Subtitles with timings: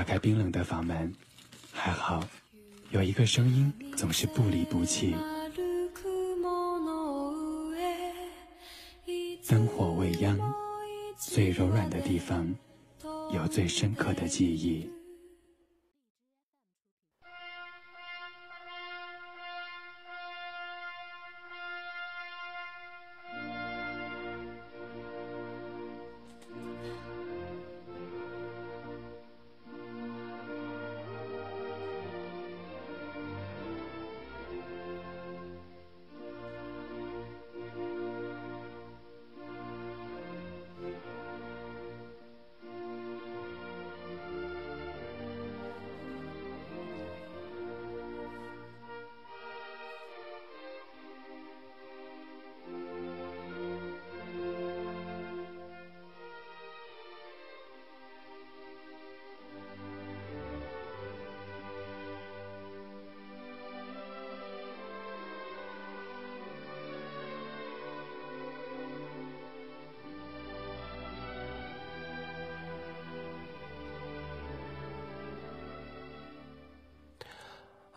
[0.00, 1.14] 打开冰冷的房门，
[1.74, 2.24] 还好
[2.88, 5.14] 有一个声音总是不离不弃。
[9.46, 10.38] 灯火未央，
[11.18, 12.50] 最柔软的地方，
[13.34, 14.90] 有最深刻的记忆。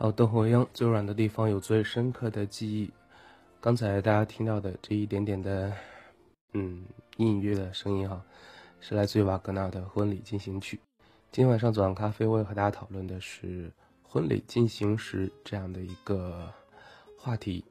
[0.03, 2.91] 好，邓红英最软的地方有最深刻的记忆。
[3.61, 5.71] 刚才大家听到的这一点点的，
[6.51, 6.83] 嗯，
[7.15, 8.21] 隐约的声音哈，
[8.81, 10.75] 是来自于瓦格纳的《婚礼进行曲》。
[11.31, 16.51] 今天晚上左岸咖啡，我要和大家讨论的是婚礼进行时这样的一个
[17.17, 17.63] 话题。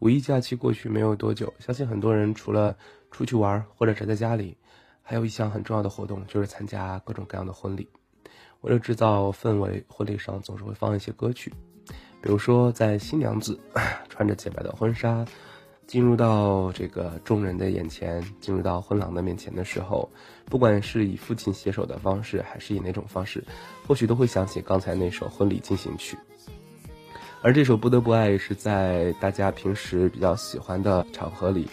[0.00, 2.76] 五一假期过去没有多久，相信很多人除了
[3.10, 4.54] 出去玩或者宅在家里，
[5.00, 7.88] 还有一项很重要的活动，就是参加各种各样的婚礼。
[8.66, 11.52] 为了制造氛围，婚礼上总是会放一些歌曲，
[12.20, 13.56] 比如说在新娘子
[14.10, 15.24] 穿着洁白的婚纱
[15.86, 20.10] 进入到这个众人的眼前，进入到婚郎的面前的时候，
[20.46, 23.44] 不管是以父亲携手的方式，还是以哪种方式，
[23.86, 26.18] 或许都会想起刚才那首婚礼进行曲。
[27.42, 31.68] 而这首《不得不爱》是在大家平时比较喜欢的场合里，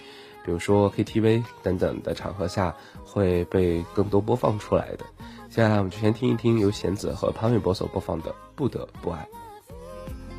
[0.46, 5.06] 比如说 KTV 等等的场合下，会被更多播放出来的。
[5.56, 9.30] 接下来，我们就先听一听由弦子和潘玮柏所播放的《不得不爱》。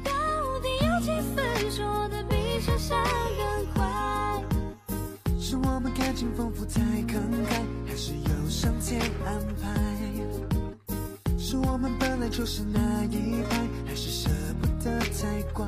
[0.05, 0.11] 到
[0.59, 2.99] 底有几分说的比想象
[3.39, 4.43] 更快
[5.39, 7.15] 是我们感情丰富太慷
[7.47, 9.71] 慨，还是有上天安排？
[11.39, 14.29] 是我们本来就是那一派，还是舍
[14.61, 15.65] 不得太乖？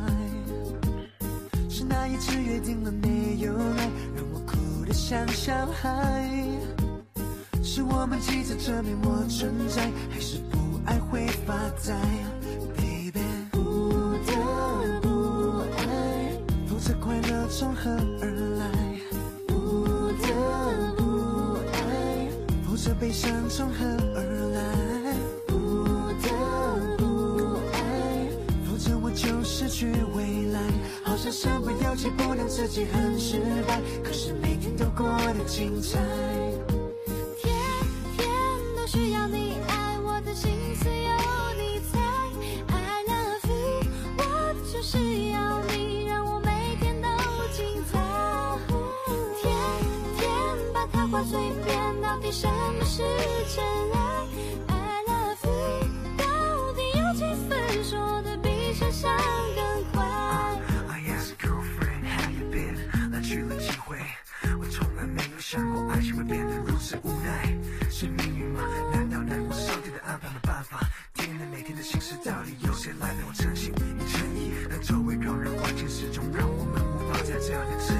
[1.71, 6.35] 是那一次约定了没有来，让我哭得像小孩？
[7.77, 11.53] 是我们急着证明我存在，还是不爱会发
[11.87, 11.95] 呆
[12.75, 13.21] ？Baby，
[13.51, 14.33] 不得
[15.03, 17.91] 不爱，否则快乐从何
[18.23, 18.65] 而来？
[19.47, 20.25] 不得
[20.97, 22.31] 不爱，
[22.67, 24.23] 否则悲伤从何而
[24.55, 25.15] 来？
[25.47, 25.53] 不
[26.23, 27.77] 得不爱，
[28.65, 30.63] 否则我就失去未来。
[31.05, 33.39] 好像身不由己，不能自己很失
[33.69, 36.01] 败，可是每天都过得精彩。
[51.25, 53.03] 嘴边，到底什么是
[53.55, 53.99] 真爱
[54.69, 56.25] ？I love you，到
[56.75, 59.11] 底有几分说的比想象
[59.55, 60.05] 更快
[60.89, 63.11] ？I ask girlfriend，have you been？
[63.11, 63.97] 来去了几回，
[64.61, 67.57] 我从来没有想过爱情会变得如此无奈，
[67.91, 68.61] 是命运吗？
[68.93, 70.81] 难道难过上天的安排没办法？
[71.15, 73.15] 天哪，每天的心事到底由谁来？
[73.27, 77.96] 我诚心与诚意，但周围扰人环境始终让我们无法在这样的。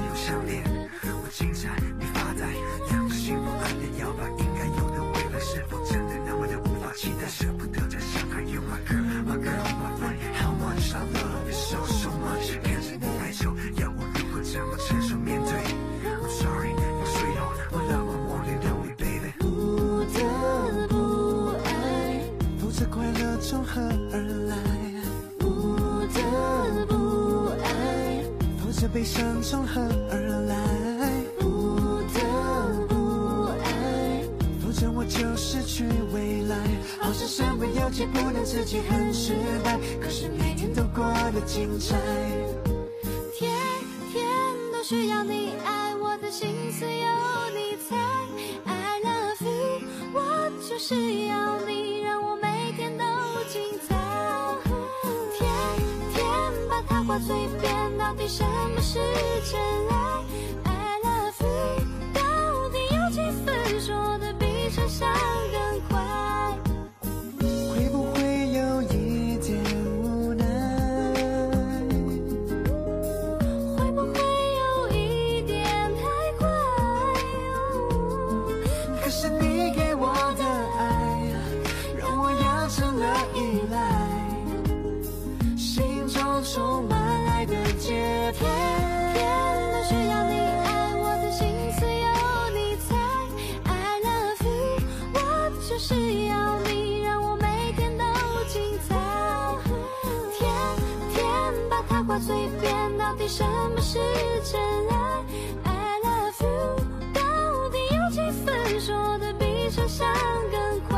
[28.97, 29.79] 悲伤从何
[30.09, 30.17] 而
[30.47, 30.55] 来？
[31.37, 32.19] 不得
[32.87, 34.23] 不爱，
[34.59, 35.83] 否则我就失去
[36.15, 36.57] 未来。
[36.99, 41.95] 好像身不由己，不能自己很失败，可是每天都过得精彩。
[102.19, 103.99] 嘴边，到底什么是
[104.43, 104.59] 真
[104.89, 105.23] 爱
[105.65, 106.75] ？I love you，
[107.13, 110.07] 到底有几分说的比想象
[110.51, 110.96] 更快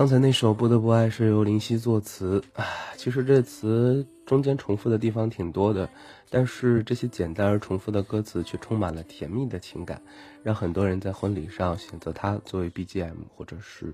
[0.00, 2.64] 刚才那首《不得不爱》是由林夕作词，啊，
[2.96, 5.86] 其实这词中间重复的地方挺多的，
[6.30, 10.00] 但是这些简单而重复的歌词却充满了甜蜜的情感，
[10.42, 13.92] 让很多人在婚礼上选择它作为 BGM，或者是，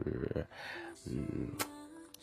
[1.06, 1.48] 嗯，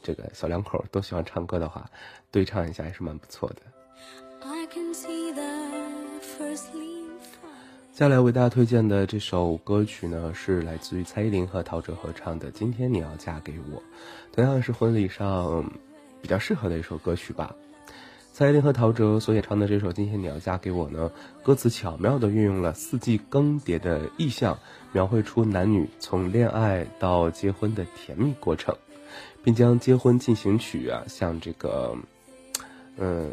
[0.01, 1.85] 这个小两口都喜欢唱歌的话，
[2.31, 3.72] 对唱一下还是蛮不错的。
[7.93, 13.79] 接下来为大家推荐的这首歌曲呢，是来自于蔡依林和陶喆合唱的《今天你要嫁给我》，
[14.31, 15.63] 同样是婚礼上
[16.19, 17.55] 比较适合的一首歌曲吧。
[18.31, 21.11] 蔡依林和陶喆所演唱的这首《今天你要嫁给我》呢，
[21.43, 24.57] 歌词巧妙地运用了四季更迭的意象，
[24.91, 28.75] 描绘出男女从恋爱到结婚的甜蜜过程，
[29.43, 31.95] 并将结婚进行曲啊，像这个，
[32.97, 33.29] 呃，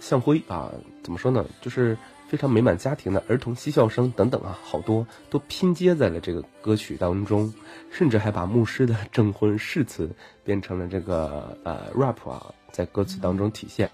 [0.00, 0.70] 向辉啊，
[1.02, 1.98] 怎么说呢，就是。
[2.28, 7.52] 非常美满家庭的儿童嬉笑声等等啊，好多都拼接在了这个歌曲当中，
[7.90, 10.10] 甚至还把牧师的证婚誓词
[10.44, 13.90] 变成了这个呃 rap 啊，在歌词当中体现。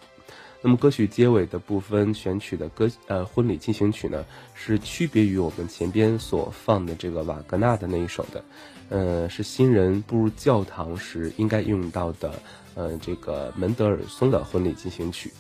[0.65, 4.25] 那么歌曲结尾的部分选取的歌呃婚礼进行曲呢，
[4.55, 8.45] 是区别于我们前边所放的这个瓦格纳的那一首的，
[8.89, 12.33] 呃，是新人步入教堂时应该用到的
[12.77, 15.33] 呃这个门德尔松的婚礼进行曲。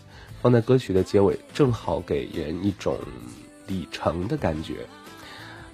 [0.42, 2.98] 放在歌曲的结尾，正好给人一种
[3.68, 4.84] 里程的感觉。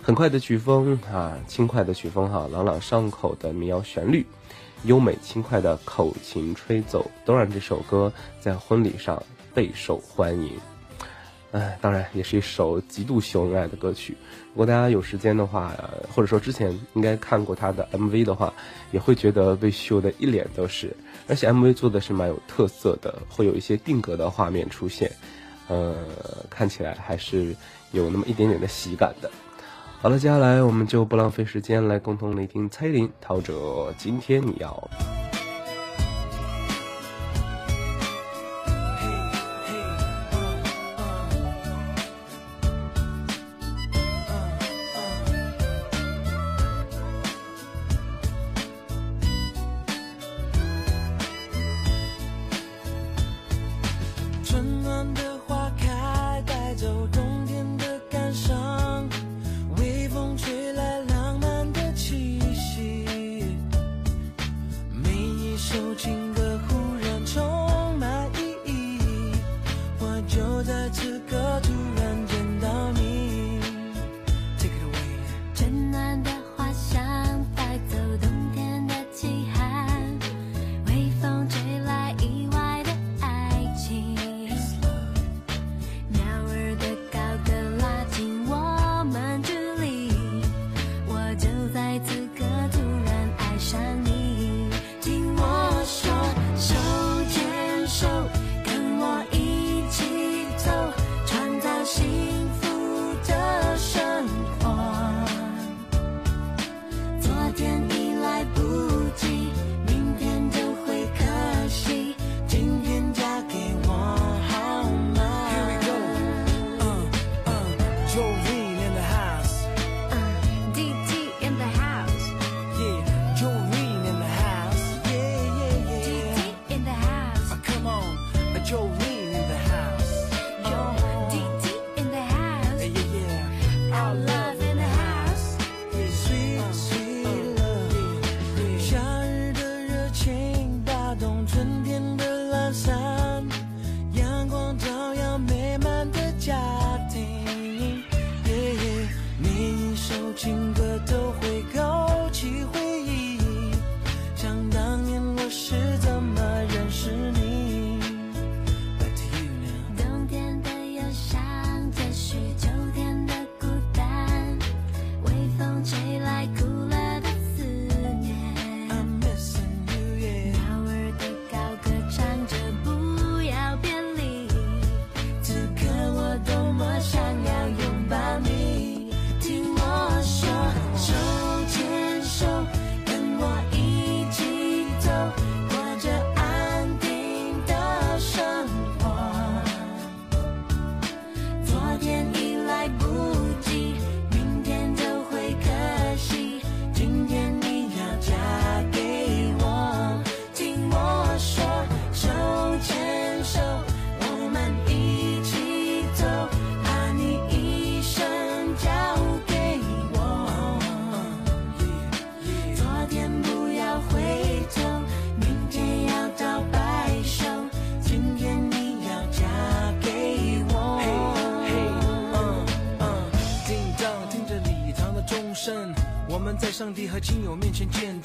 [0.02, 4.26] 很快的曲风啊，轻快的曲风哈，朗朗上口的民谣旋律，
[4.84, 9.22] 优美轻快的口琴吹奏，都让这首歌在婚礼上
[9.54, 10.52] 备受欢迎。
[11.52, 14.14] 哎，当然也是一首极度秀恩爱的歌曲。
[14.50, 15.74] 如果大家有时间的话，
[16.14, 18.52] 或者说之前应该看过他的 MV 的话，
[18.92, 20.94] 也会觉得被秀的一脸都是。
[21.28, 25.12] 而且 MV 做的是蛮有特色的，会有一些定格的画面出现，
[25.68, 25.94] 呃，
[26.48, 27.54] 看起来还是
[27.92, 29.30] 有那么一点点的喜感的。
[30.00, 33.92] 好了，接下来我们就不浪费时间，来共同聆听蔡依林、陶喆。
[33.98, 35.27] 今天你要。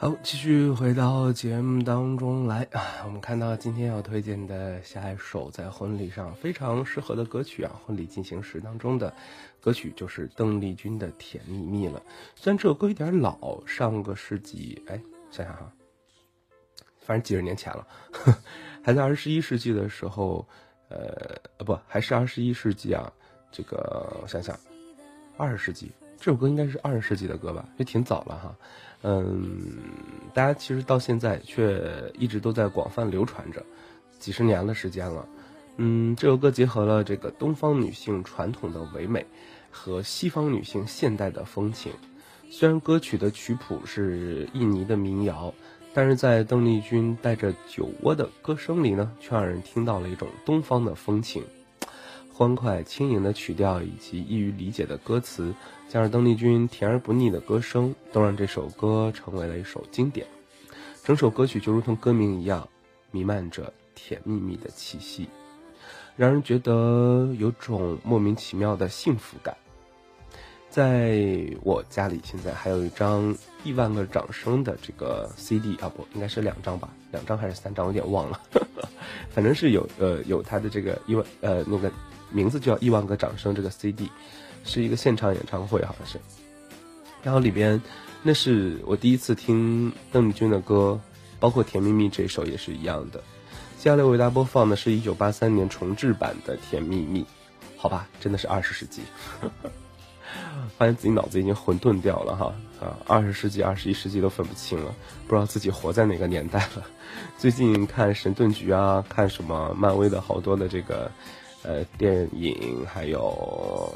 [0.00, 3.04] 好，继续回到节目当中来啊！
[3.04, 9.12] 我们看到今天要推荐的下一首在婚礼上非常适合的歌曲啊，婚礼进行时当中的
[9.60, 12.02] 歌曲就是邓丽君的《甜蜜蜜》了。
[12.34, 14.98] 虽然这首歌有点老，上个世纪，哎，
[15.30, 15.70] 想想哈，
[17.00, 17.86] 反正几十年前了，
[18.82, 20.48] 还在二十一世纪的时候，
[20.88, 23.12] 呃，呃不，还是二十一世纪啊。
[23.52, 24.58] 这个我想想，
[25.36, 28.54] 二十世纪这首歌应该是二十世纪的歌吧，也挺早了哈。
[29.02, 29.72] 嗯，
[30.34, 33.64] 大家其实到现在却一直都在广泛流传着，
[34.18, 35.26] 几十年的时间了。
[35.78, 39.24] 嗯，这首歌结合了这个东方女性传统的唯美
[39.70, 41.90] 和西方女性现代的风情。
[42.50, 45.54] 虽然歌曲的曲谱是印尼的民谣，
[45.94, 51.42] 但是在邓丽君带着酒窝的歌声里呢，却让人听到了一种东方的风情。
[52.30, 55.54] 欢快轻盈的曲调以及易于理解的歌词，
[55.90, 60.24] 加上邓丽君甜而不腻的歌声，都让这首歌成为了一首经典。
[61.02, 62.68] 整首歌曲就如同歌名一样，
[63.10, 65.28] 弥漫着甜蜜蜜的气息，
[66.14, 69.56] 让人觉得有种莫名其妙的幸福感。
[70.68, 78.40] 在我家里现在还有一张《亿万个掌声》的这个 CD 啊，不，应该是两张吧，两张还是三张，我有点忘了，
[79.28, 81.90] 反正是有呃有他的这个亿万呃那个
[82.30, 84.08] 名字叫《亿万个掌声》这个 CD，
[84.64, 86.20] 是一个现场演唱会好像是，
[87.22, 87.80] 然后里边
[88.22, 91.00] 那是我第一次听邓丽君的歌，
[91.38, 93.22] 包括《甜蜜蜜》这首也是一样的。
[93.78, 97.22] 接下来为大家播放的是一九八三年重制版的《甜蜜蜜》，
[97.76, 99.02] 好吧，真的是二十世纪。
[100.78, 102.96] 发现自己脑子已经混沌掉了哈啊！
[103.06, 104.94] 二十世纪、二十一世纪都分不清了，
[105.26, 106.86] 不知道自己活在哪个年代了。
[107.36, 111.10] 最近看神盾局啊，看什么漫威的好多的这个
[111.64, 113.92] 呃电影，还有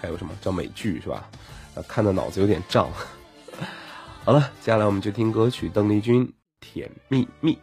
[0.00, 1.28] 还有什么叫美剧是吧？
[1.74, 2.88] 呃，看的脑子有点胀。
[4.24, 6.26] 好了，接下来我们就听歌曲邓丽君
[6.60, 7.54] 《甜蜜蜜》。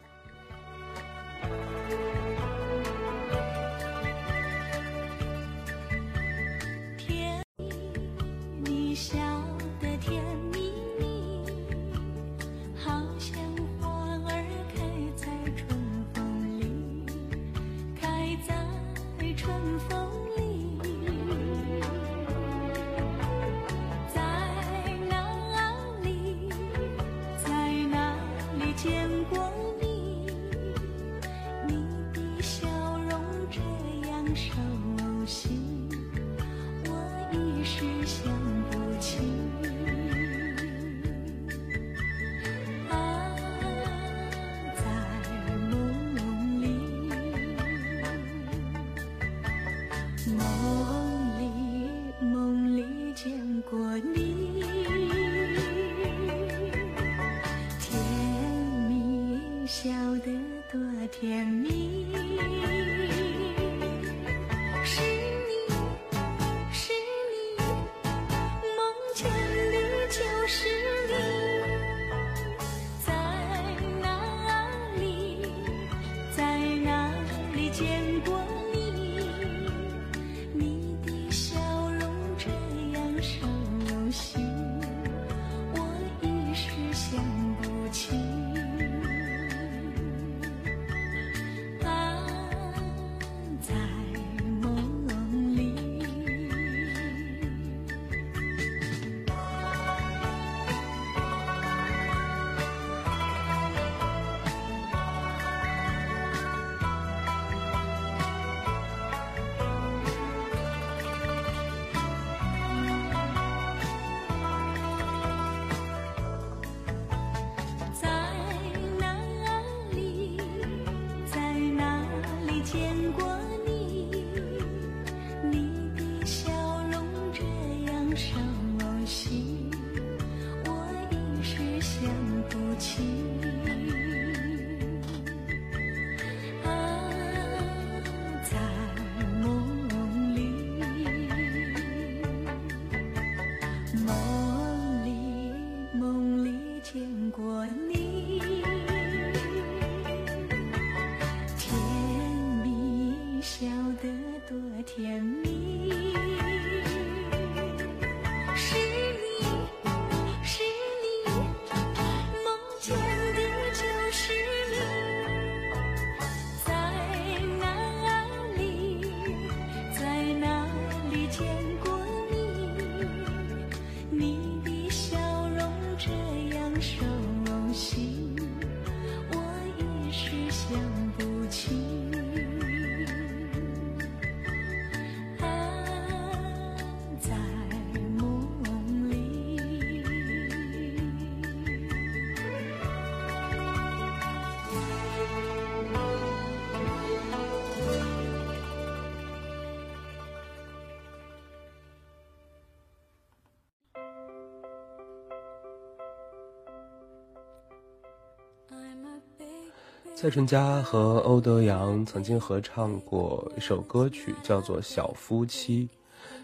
[210.24, 215.86] 蔡淳佳和欧德阳曾经合唱过一首歌曲，叫做《小夫妻》。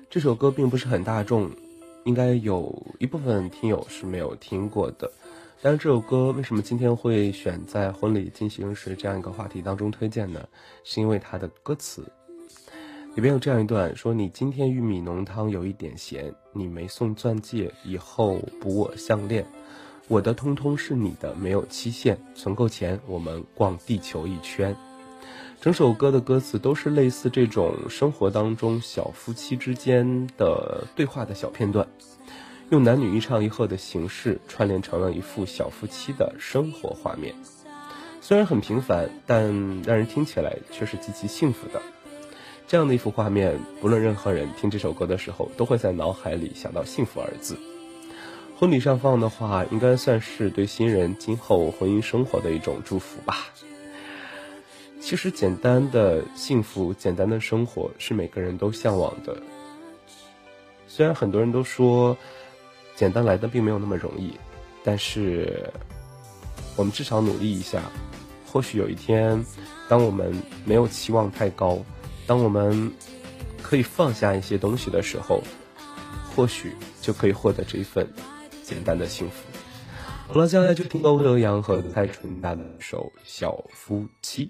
[0.10, 1.50] 这首歌并不是很大众，
[2.04, 5.10] 应该有一部分听友是没有听过的。
[5.62, 10.46] 但是这首歌为什么今天会选在婚礼进行时这样一个话题当中推荐呢？
[10.84, 12.04] 是因为它的歌词
[13.15, 19.48] 里边有这样一段说：“你今天玉米浓汤有一点咸，你没送钻戒，以后补我项链。”
[20.10, 24.76] 我的通通是你的，没有期限，存够钱，我们逛地球一圈。
[25.62, 31.88] 整首歌的歌词都是类似这种生活当中小夫妻之间的对话的小片段，
[32.72, 37.36] 用男女一唱一和的形式串联成了一幅小夫妻的生活画面。
[38.19, 39.43] 虽然很平凡，但
[39.84, 41.80] 让人听起来却是极其幸福的。
[42.67, 47.56] 这样的一幅画面，不论任何人听这首歌的时候，都会在脑海里想到“幸福”二字。
[48.60, 53.48] 婚礼上放的话，应该算是对新人今后婚姻生活的一种祝福吧。
[55.00, 59.41] 其实，简单的幸福、简单的生活是每个人都向往的。
[60.89, 62.17] 虽然很多人都说，
[62.98, 64.34] 简单来的并没有那么容易，
[64.84, 65.72] 但是
[66.76, 67.82] 我们至少努力一下，
[68.45, 69.41] 或许有一天，
[69.88, 71.80] 当我们没有期望太高，
[72.28, 72.91] 当我们
[73.63, 75.41] 可以放下一些东西的时候，
[76.36, 78.06] 或许就可以获得这一份。
[78.70, 79.44] 简单的幸福。
[80.28, 84.46] 好了，接下来就听到欧德阳和蔡淳佳的首《小夫妻》。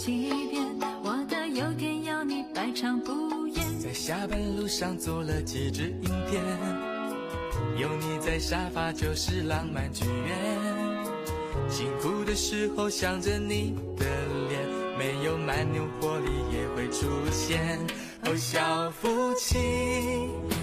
[0.00, 0.64] 不及变，
[1.02, 3.78] 我的优点要你百尝不厌。
[3.78, 6.42] 在下班路上做了几支影片，
[7.76, 10.38] 有你在沙发就是浪漫剧院。
[11.68, 14.06] 辛苦的时候想着你的
[14.48, 14.66] 脸，
[14.98, 17.78] 没有蛮牛活力也会出现。
[18.24, 19.58] 哦，小夫妻，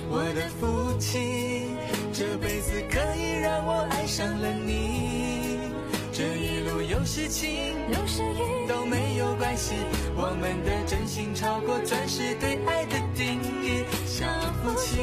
[0.10, 1.67] 我的夫妻，
[2.12, 5.60] 这辈子可以让我爱上了你。
[6.12, 8.57] 这一路有事情，有时雨
[9.38, 9.76] 关系，
[10.15, 13.86] 我们的真心超过钻石对爱的定义。
[14.06, 14.26] 小
[14.63, 15.00] 夫妻，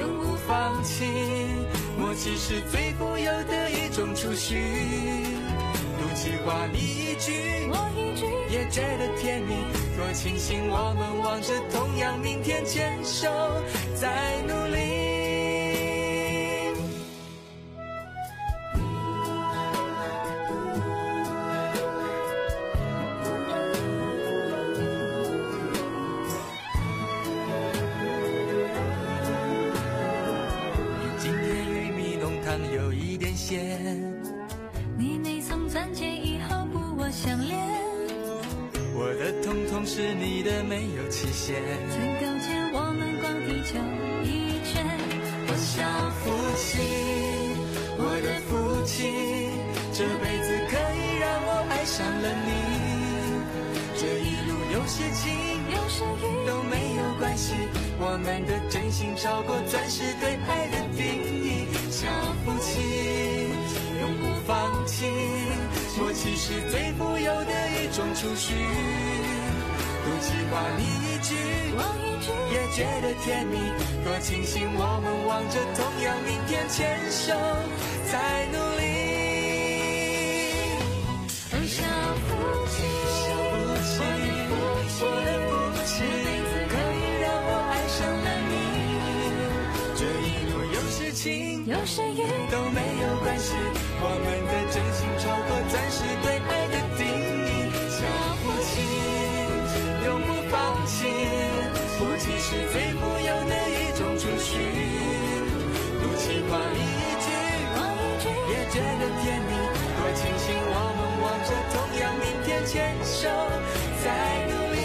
[0.00, 1.04] 永不放弃，
[1.98, 4.54] 默契是最富有的一种储蓄。
[5.98, 9.54] 赌气话你一句，我一句，也觉得甜蜜。
[9.96, 13.28] 多庆幸我们望着同样明天，牵手
[13.94, 14.97] 在努力。
[68.18, 68.52] 一种储蓄。
[70.04, 71.30] 不计划你一句，
[71.76, 73.54] 我一句，也觉得甜蜜。
[74.04, 77.32] 多庆幸我们望着同样明天，牵手
[78.10, 78.82] 在努力。
[81.52, 81.76] 哦，小
[82.26, 82.26] 夫
[82.66, 82.76] 妻，
[83.14, 84.02] 小夫妻，
[84.50, 85.50] 我的夫
[85.86, 88.52] 妻，这辈子可以让我爱上了你。
[89.94, 91.22] 这一路有事情，
[91.66, 93.54] 有时雨都没有关系，
[94.00, 94.26] 我们
[108.78, 109.50] 觉得甜蜜。
[109.98, 113.28] 多庆幸我们望着同样明天，牵牵手
[114.04, 114.06] 再
[114.46, 114.78] 努力。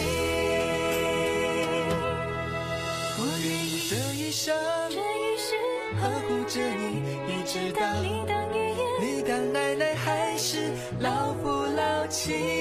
[3.18, 4.52] 我愿意这一生
[4.90, 5.46] 这一世
[6.00, 6.82] 呵护着你，
[7.28, 12.53] 一直到你当爷爷，你当奶奶，还是老夫老妻。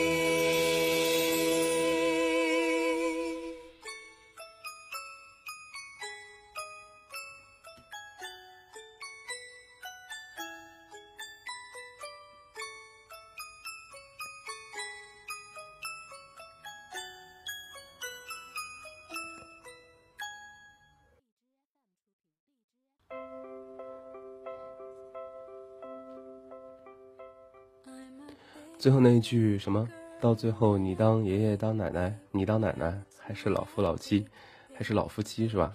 [28.84, 29.88] 最后那一句什么？
[30.20, 34.26] 到最后你当爷爷当奶奶，你当奶奶还是老夫老妻，
[34.74, 35.72] 还是老夫妻是吧？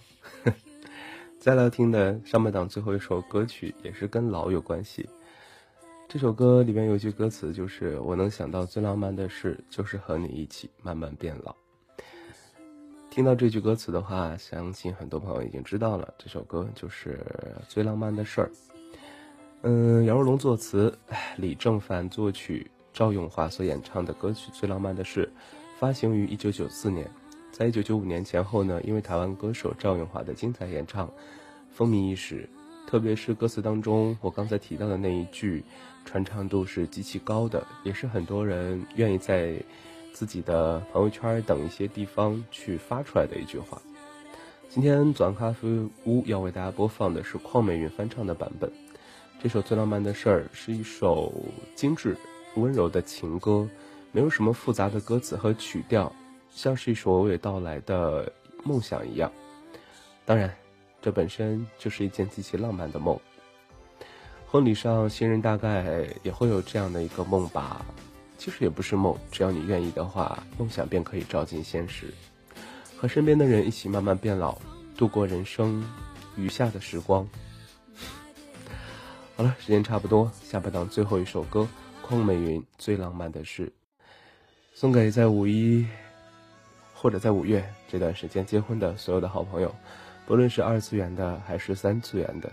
[1.40, 5.09] 再来听的上半档最后一首歌曲也是跟老有关系。
[6.07, 11.57] 这首歌里面有一句歌词，就是我能想到最浪漫的事，就是和你一起慢慢变老。
[13.09, 17.25] 听到这句歌词的话，相信很多朋友已经知道了，这首歌就是
[17.71, 18.51] 最浪漫的事儿。
[19.62, 20.94] 嗯，杨若龙作词，
[21.38, 25.24] 李正凡作曲，赵咏华所演唱的歌曲《最浪漫的事》，
[25.78, 27.08] 发行于一九九四年。
[27.52, 31.08] 在一九九五年前后呢，因为台湾歌手赵咏华的精彩演唱，
[31.70, 32.48] 风靡一时。
[32.88, 35.62] 特别是歌词当中，我刚才提到的那一句，
[36.04, 39.54] 传唱度是极其高的，也是很多人愿意在
[40.12, 43.80] 自己的朋友圈等一些地方去发出来的一句话。
[44.68, 45.68] 今天早安咖啡
[46.04, 48.68] 屋要为大家播放的是邝美云翻唱的版本。
[49.40, 51.32] 这首《最浪漫的事儿》是一首
[51.76, 52.16] 精致、
[52.61, 53.68] 温柔的情歌，
[54.12, 56.12] 没有什么复杂的歌词和曲调，
[56.51, 58.33] 像是一首娓娓道来的
[58.64, 59.31] 梦想一样。
[60.25, 60.55] 当然。
[61.01, 63.16] 这本身就是一件极其浪漫的梦。
[64.49, 67.87] 婚礼上，新人大概也会有这样的一个梦吧。
[68.37, 72.12] 其实也不是梦，只要你愿意的话，梦想便可以照进现实。
[72.97, 74.59] 和身边的人一起慢慢变老，
[74.97, 75.88] 度过人生
[76.37, 77.25] 余下的时光。
[79.37, 81.66] 好了，时间差不多，下半档最后一首歌，
[82.09, 83.66] 邝美云《最浪漫的事》，
[84.73, 85.87] 送给在五一
[86.94, 89.75] 或者在五月这段时间结婚的所有的好朋友。
[90.27, 92.51] 不论是二次元的还是三次元的，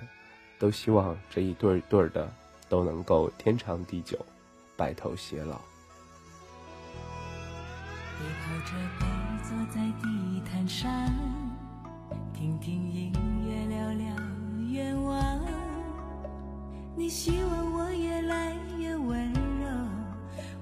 [0.60, 2.30] 都希望这一对儿对儿的
[2.68, 4.20] 都能够天长地久，
[4.76, 5.56] 白头偕老。
[8.18, 9.06] 背靠着背
[9.41, 10.91] 坐在地毯上，
[12.34, 13.13] 听听音
[13.48, 14.13] 乐，聊聊
[14.70, 15.39] 愿望。
[16.98, 19.44] 你希望我越来越温柔，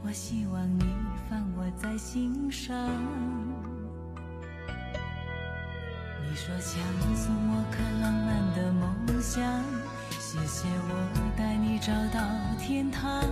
[0.06, 0.84] 我希望你
[1.30, 2.76] 放我在心上。
[6.22, 6.78] 你说想
[7.16, 9.42] 送我颗浪漫的梦想，
[10.20, 10.92] 谢谢我
[11.38, 12.20] 带你找到
[12.60, 13.24] 天堂，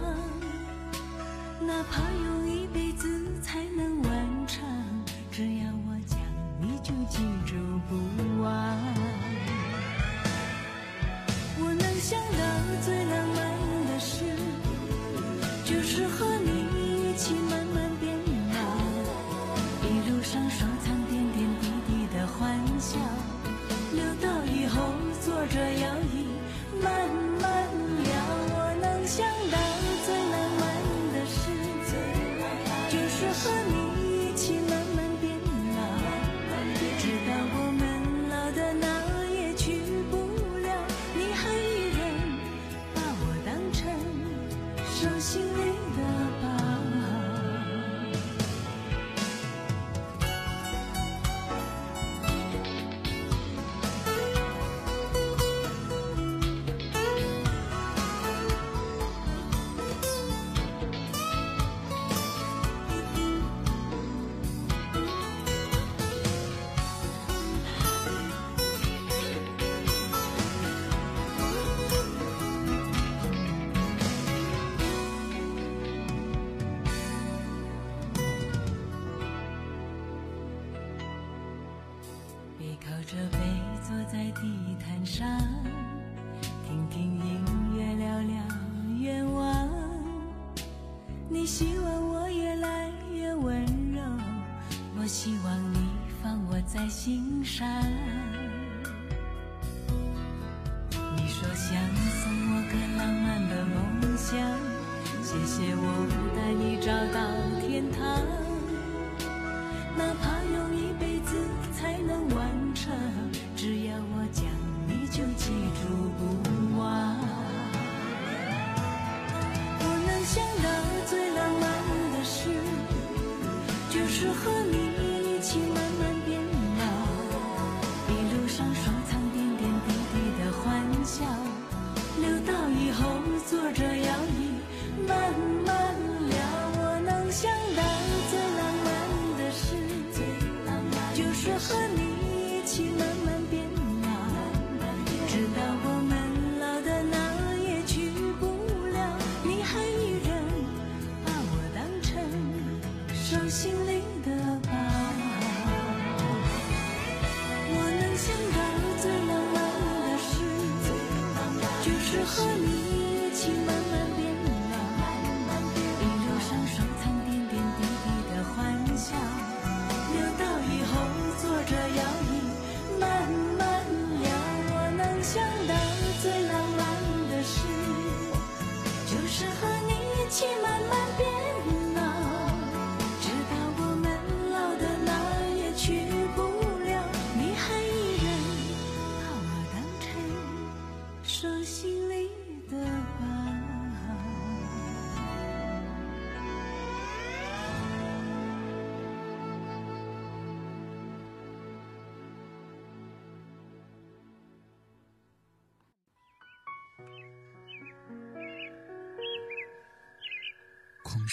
[1.59, 2.80] 哪怕用一辈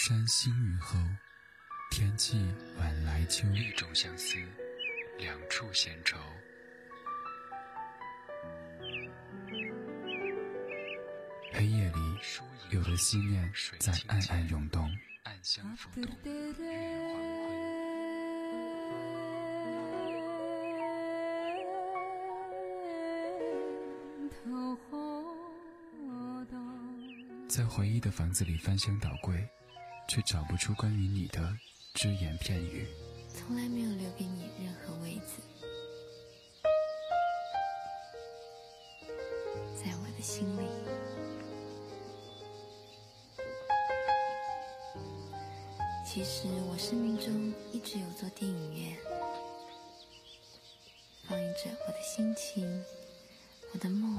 [0.01, 0.97] 山新雨后，
[1.91, 2.41] 天气
[2.77, 3.45] 晚来秋。
[3.49, 4.37] 一种相思，
[5.17, 6.17] 两处闲愁。
[11.51, 11.99] 黑夜里，
[12.69, 14.89] 有的思念在暗暗涌动，
[15.23, 16.09] 暗香浮动。
[27.49, 29.45] 在回忆的房子里翻箱倒柜，
[30.09, 31.55] 却找不出关于你的
[31.93, 32.87] 只言片语。
[33.31, 35.39] 从来没有留给你任何位子，
[39.77, 40.67] 在我的心里。
[46.03, 48.97] 其实我生命中一直有座电影院，
[51.27, 52.83] 放映着我的心情、
[53.71, 54.17] 我的梦、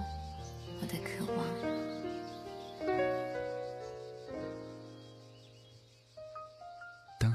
[0.80, 1.79] 我的渴望。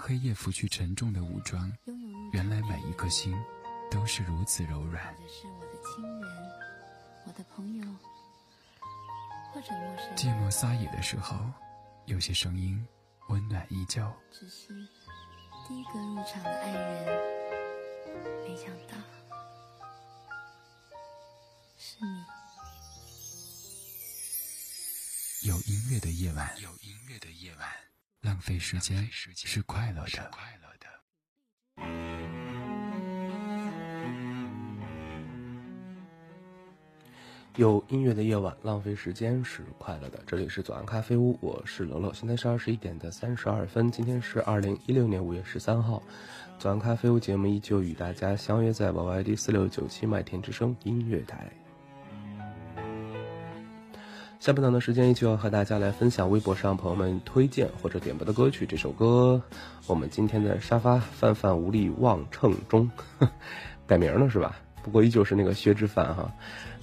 [0.07, 1.75] 黑夜拂去沉重的武装，
[2.31, 3.35] 原来每一颗心
[3.89, 5.23] 都是如此柔软或。
[5.23, 6.31] 者是我的亲人、
[7.25, 7.87] 我的朋友，
[9.51, 10.15] 或者陌生。
[10.15, 11.35] 寂寞撒野的时候，
[12.05, 12.87] 有些声音
[13.29, 14.07] 温暖依旧。
[14.31, 14.67] 只是
[15.67, 17.05] 第一个入场的爱人，
[18.47, 18.93] 没想到
[21.79, 22.25] 是你。
[25.49, 27.67] 有音乐的夜晚，有音乐的夜晚，
[28.25, 30.31] 浪费时间是快乐的。
[30.31, 30.87] 快乐的。
[37.55, 40.19] 有音乐的夜晚，浪费时间是快乐的。
[40.25, 46.01] 这里是左岸咖啡屋，我是楼楼，现在是二十一点的三十二分，今天是二零一六年五月十三号。
[46.57, 51.47] 左岸咖啡屋节目依旧与大家相约在 YYD 四六九七麦田之声音乐台。
[54.45, 58.63] 下半场的时间依旧要和大家来分享微博上朋友们推荐或者点播的歌曲。
[58.67, 59.41] 这首歌，
[59.87, 62.91] 我们今天的沙发泛泛无力望秤中，
[63.87, 64.55] 改名了是吧？
[64.83, 66.31] 不过依旧是那个薛之范哈，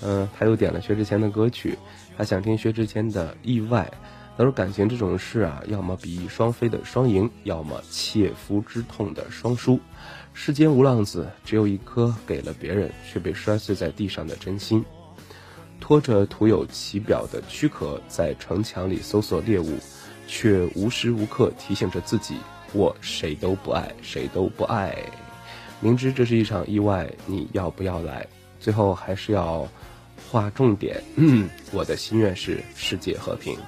[0.00, 1.78] 嗯、他又点了薛之谦的歌曲，
[2.18, 3.88] 他想听薛之谦的《意外》。
[4.36, 9.78] 他说感情这种事啊，要么比翼双飞的双赢，要么切肤之痛的双输。
[10.34, 14.84] 世间无浪子，只有一颗给了别人却被摔碎在地上的真心。
[15.82, 19.76] 拖着涂有其表的躯壳，在城墙里搜索猎物，
[20.28, 22.36] 却无时无刻提醒着自己：
[22.72, 24.96] 我谁都不爱，谁都不爱。
[25.80, 28.24] 明知这是一场意外，你要不要来？
[28.60, 29.66] 最后还是要
[30.30, 31.02] 划重点。
[31.16, 33.58] 嗯， 我的心愿是世界和平。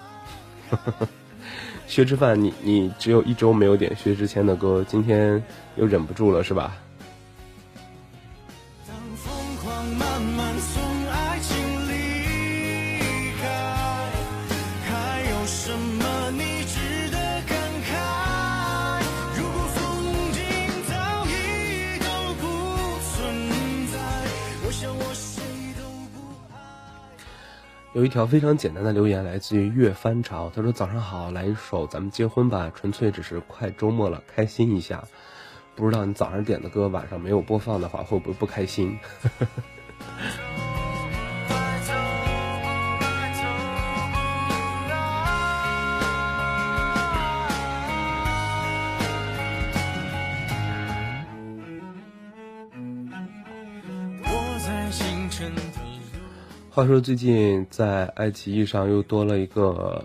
[1.88, 5.42] 薛之范，你你只有一周没有点薛之谦的歌，今天
[5.74, 6.76] 又忍不住了是吧？
[27.94, 35.04] 有一条非常简单的留言来自于月翻潮，他说：“早上好，来一首咱们结婚吧，纯粹只是快周末了，开心一下。
[35.76, 38.98] 不知道你早上点的歌晚上没有播放的话，会不会不开心？”
[56.74, 60.04] 话说最近在爱奇艺上又多了一个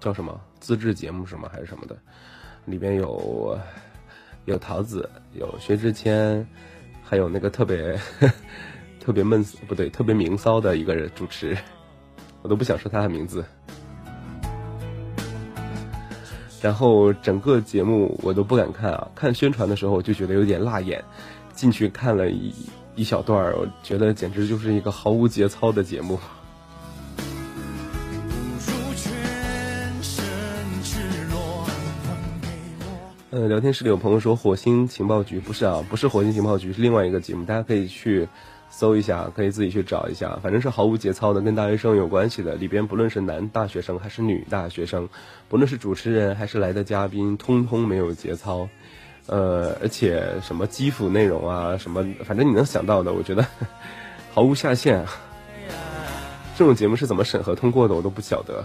[0.00, 1.46] 叫什么自制节目什么？
[1.52, 1.94] 还是什么的？
[2.64, 3.58] 里边有
[4.46, 6.46] 有桃子，有薛之谦，
[7.04, 7.94] 还有那个特别
[8.98, 11.54] 特别闷不对，特别明骚的一个人主持，
[12.40, 13.44] 我都不想说他的名字。
[16.62, 21.04] 然后整个节目我都不敢看啊，看宣传的时候我就觉得有点辣眼，
[21.52, 22.50] 进去看了一
[22.94, 26.18] 一小段儿，我觉得简直就是一个毫无节操的节目。
[33.30, 38.28] 呃，聊天室里有朋友说火星情报局不是啊，不是火星情报局，是另外一个节目，大家可以去
[38.68, 42.56] 搜一下，可以自己去找一下，反正是毫无节操的，跟大学生有关系的。
[42.56, 45.08] 里边不论是男大学生还是女大学生，
[45.48, 48.68] 不论是主持人还是来的嘉宾，通通没有节操。
[49.26, 53.46] 呃，而且什么基辅内容啊，什么反正你能想到的，我觉得
[54.32, 55.04] 毫无下限。
[56.56, 58.64] 这种节目是怎么审核通过的，我都不晓得。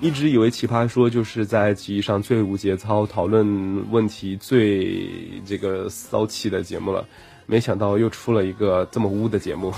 [0.00, 7.04] 一直以为《奇葩说》就是在爱奇艺上最无节操、讨论问题最这个骚气的节目了，
[7.46, 9.74] 没想到又出了一个这么污的节目。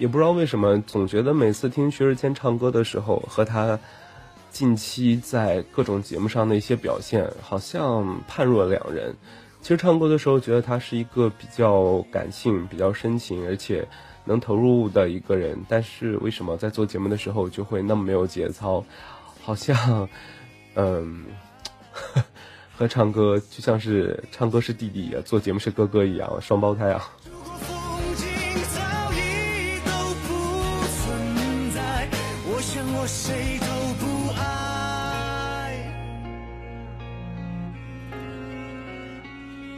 [0.00, 3.78] 也不知道为什么，总觉得每次听薛之谦唱歌的时候，和他
[4.50, 9.14] 近期在各种节目上的一些表现，好像判若两人。
[9.60, 13.86] 其实唱歌的时候，觉得他是一个比较感性、比较深情，而且
[14.24, 15.54] 能投入的一个人。
[15.68, 18.82] 但是为什么在做节目的时候就会那么没有节操？
[19.42, 20.08] 好像，
[20.76, 21.26] 嗯，
[22.74, 27.06] 和唱歌就像是唱歌是弟弟，做节目是哥哥一样，双胞胎啊。
[33.02, 35.72] 我谁都不爱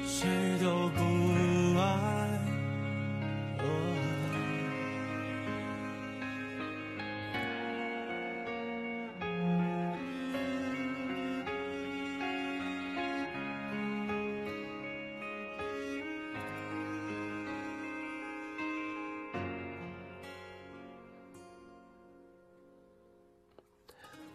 [0.05, 0.29] 谁
[0.61, 1.52] 都不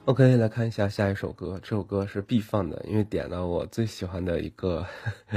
[0.07, 1.59] OK，来看一下下一首歌。
[1.61, 4.87] 这首歌是必放的，因为点了我最喜欢的一个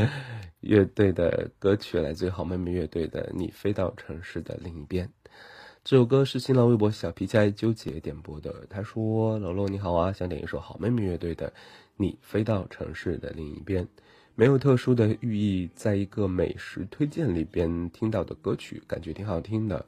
[0.62, 5.04] 乐队的歌曲，来自好妹妹乐队的《你飞到城市的另一边》。
[5.82, 8.64] 这首歌是新浪微博小皮在纠结点播的。
[8.70, 11.48] 他说：“楼楼你好啊，想点一首好妹妹乐队的
[11.96, 13.84] 《你飞到城市的另一边》，
[14.36, 19.84] 没有特殊的寓意，在一个美食推荐里边听到的歌曲，感觉挺好听的，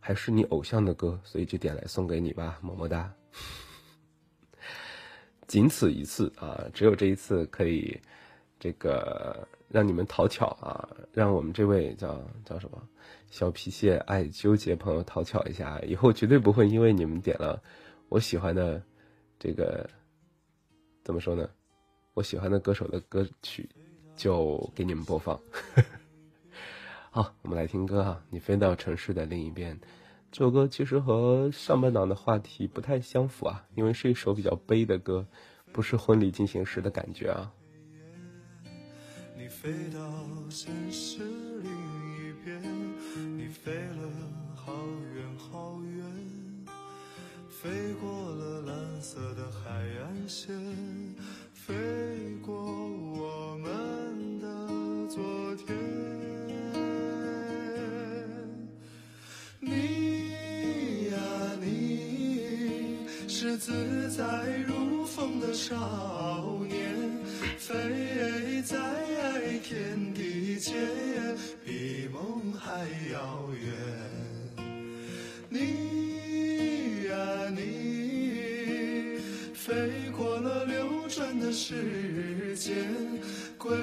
[0.00, 3.08] 还是你偶像的歌，所以就点来送给你吧，么么哒。”
[5.46, 6.64] 仅此一次啊！
[6.72, 8.00] 只有这一次可以，
[8.58, 12.82] 这个让你们讨巧啊，让我们这位叫叫什么
[13.30, 17.62] 小皮蟹爱纠结朋友讨巧一下，以后绝对不会因为你们点了
[18.08, 18.82] 我喜欢的
[19.38, 19.88] 这个
[21.02, 21.48] 怎么说呢？
[22.14, 23.68] 我喜欢的歌手的歌曲
[24.16, 25.38] 就给你们播放。
[27.10, 29.78] 好，我们来听歌哈，你飞到城市的另一边。
[30.36, 35.24] 这首歌其实和上半档的话题不太相符啊，因为是一首比较悲的歌，
[35.70, 37.52] 不是婚礼进行时的感觉啊。
[39.38, 40.00] 你飞到
[40.50, 41.22] 城市
[41.62, 42.60] 另一边，
[43.38, 44.10] 你飞了
[44.56, 44.72] 好
[45.14, 46.04] 远好远，
[47.48, 49.70] 飞过了蓝色的海
[50.02, 50.52] 岸线，
[51.52, 51.72] 飞
[52.44, 55.22] 过我们的昨
[55.54, 56.03] 天。
[63.44, 64.24] 是自在
[64.66, 66.80] 如风的少年，
[67.58, 68.78] 飞在
[69.62, 70.74] 天地间，
[71.62, 73.70] 比梦还遥远。
[75.50, 79.18] 你呀你，
[79.52, 82.74] 飞过了流转的时间，
[83.58, 83.76] 归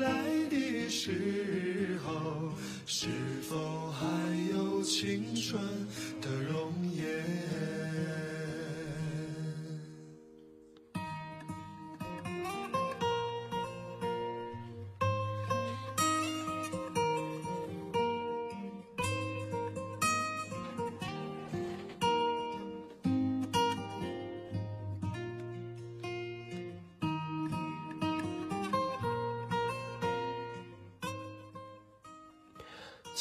[0.00, 2.54] 来的时候，
[2.86, 3.08] 是
[3.42, 4.06] 否还
[4.50, 5.62] 有青春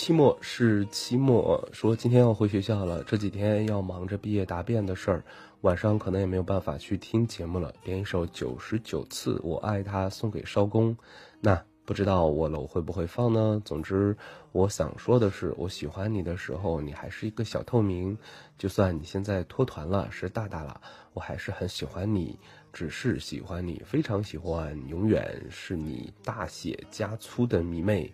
[0.10, 5.24] 期末是期末，说今天要回学校了，这几天要忙着毕业答辩的事儿，
[5.62, 7.72] 晚上可能也没有办法去听节目了。
[7.84, 10.97] 点一首九十九次我爱他送给烧工，
[11.39, 13.62] 那不知道我楼会不会放呢？
[13.64, 14.18] 总之，
[14.51, 18.18] 我想说的是，我喜欢你的时候，你还是一个小透明，
[18.57, 20.82] 就算你现在脱团了，是大大了，
[21.14, 22.39] 我还是很喜欢你，
[22.74, 28.12] 只是喜欢你，非常喜欢，永远是你大写加粗的迷妹。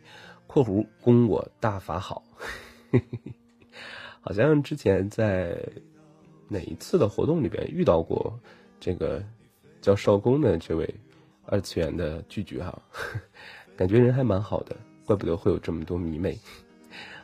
[0.48, 2.24] 括弧供我大法好，
[4.22, 5.58] 好像之前在
[6.48, 8.40] 哪一次的活动里边遇到过
[8.80, 9.24] 这个
[9.82, 10.94] 叫少公的这位
[11.46, 12.82] 二次元的拒绝哈，
[13.76, 14.76] 感觉人还蛮好的，
[15.06, 16.38] 怪不得会有这么多迷妹。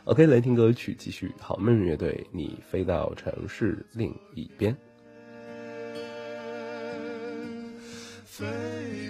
[0.04, 4.76] OK，来听歌曲，继续好梦乐队，你飞到城市另一边。
[8.24, 8.44] 飞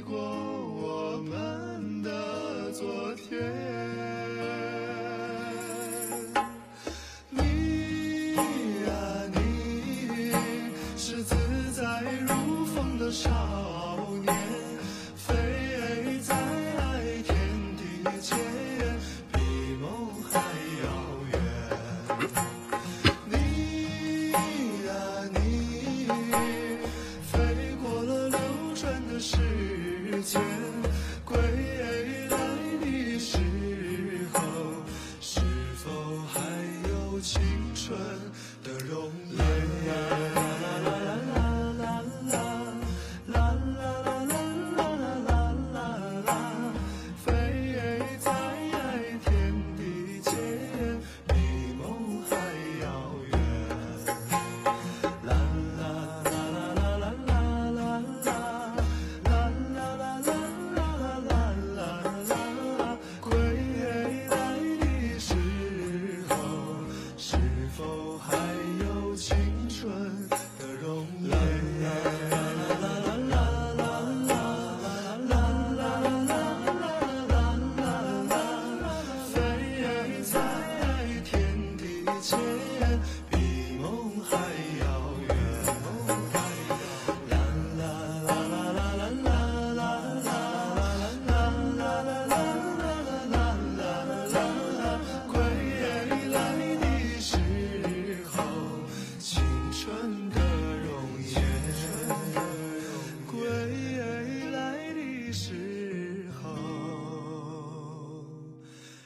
[0.07, 1.72] 过我们
[2.83, 4.42] 昨天，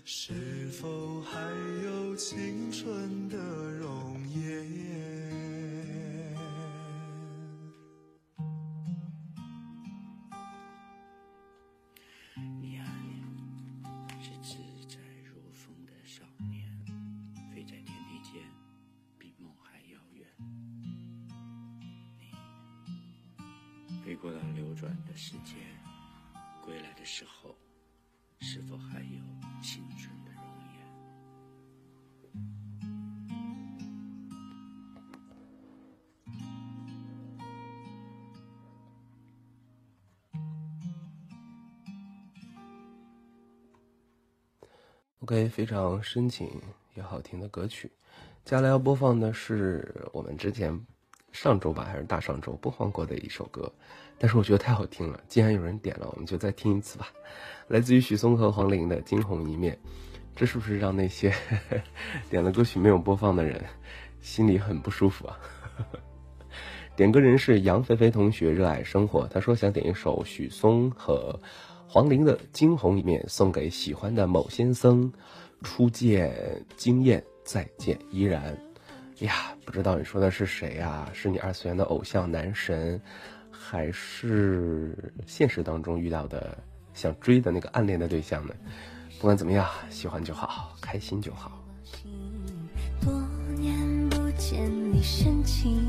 [0.09, 1.41] 是否还
[1.85, 3.37] 有青春的
[3.73, 4.65] 容颜？
[12.61, 13.21] 你啊你，
[14.23, 14.55] 是自
[14.87, 16.71] 在如风的少年，
[17.53, 18.41] 飞在天地间，
[19.19, 20.25] 比梦还遥远。
[23.89, 25.57] 你飞过了流转的时间，
[26.65, 27.36] 归来的时候，
[45.45, 46.51] 非常深情
[46.95, 47.91] 也好听的歌曲。
[48.45, 50.81] 接下来要播放的是我们之前
[51.33, 53.71] 上周吧，还是大上周播放过的一首歌，
[54.19, 57.09] 但是我觉得太好听了，既然有人点了，我们就再听一次吧。
[57.69, 59.75] 来自于许嵩和黄龄的《惊鸿一面》，
[60.35, 61.35] 这是不是让那些
[62.31, 63.63] 点了歌曲没有播放的人
[64.21, 65.39] 心里很不舒服啊？
[66.97, 69.27] 点歌人是杨菲菲同学，热爱生活。
[69.29, 71.39] 他说想点一首许嵩和
[71.89, 75.11] 黄龄的《惊鸿一面》，送给喜欢的某先生。
[75.63, 76.35] 初见
[76.77, 78.43] 惊艳，再见依然。
[79.21, 81.09] 哎呀，不知道你说的是谁呀？
[81.15, 83.01] 是你二次元的偶像男神，
[83.51, 84.95] 还是
[85.27, 86.59] 现实当中遇到的
[86.93, 88.55] 想追的那个暗恋的对象呢？
[89.19, 91.65] 不管怎么样，喜欢就好，开心就好。
[93.01, 93.13] 多
[93.57, 95.83] 年不见你深情，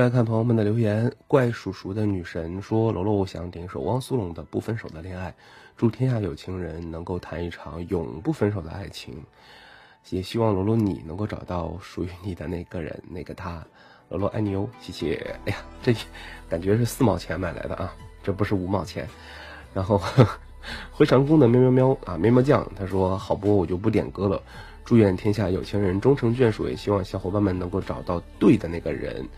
[0.00, 1.12] 来看朋友们的留言。
[1.28, 5.28] 怪叔叔的女神说：“罗罗，我想点一首汪苏泷的《不分手的恋爱》，
[5.76, 9.22] 祝天下有情人能够谈一场永不分手的爱情，
[10.08, 13.62] 也希望罗罗你能够找到属于你的那个人，那个他。
[14.08, 15.36] 罗罗爱你哦，谢谢。
[15.44, 15.94] 哎呀，这
[16.48, 19.06] 感觉是四毛钱买来的啊，这不是五毛钱。
[19.74, 20.00] 然后
[20.90, 24.42] 回长工的喵喵喵啊，喵喵酱，他说好播我就不点歌了。
[24.82, 29.28] 祝愿天下有情人终成眷属，也希望小伙伴们能够找到对的那个人。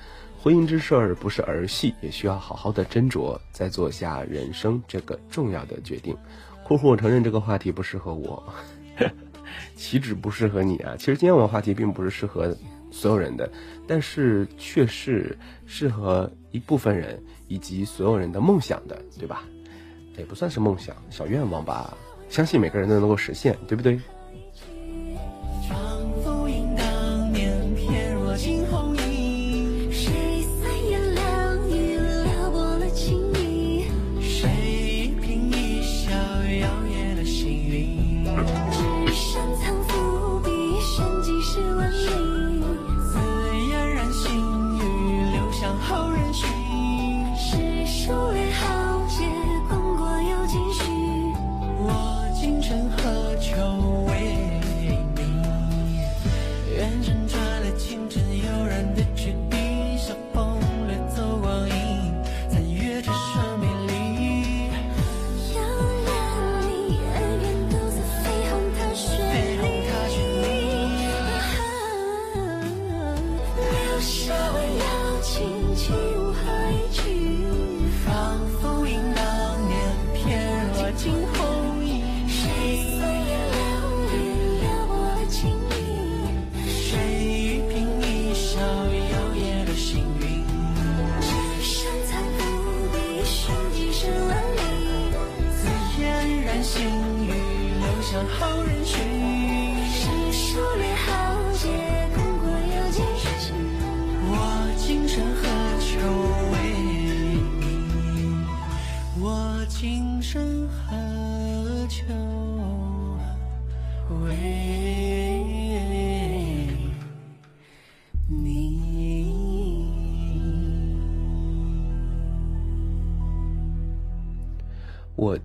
[0.43, 6.17] 婚姻之事儿不是儿戏，也需要好好的斟酌，再做下人生这个重要的决定。
[6.65, 8.43] 括弧我承认这个话题不适合我，
[9.77, 10.97] 岂止不适合你啊！
[10.99, 12.53] 其实今天我的话题并不是适合
[12.91, 13.49] 所有人的，
[13.87, 19.45] 但是却是适合一部分人以及所有人的梦想的，对吧？
[20.19, 21.97] 也不算是梦想，小愿望吧。
[22.29, 24.01] 相信每个人都能够实现，对不对？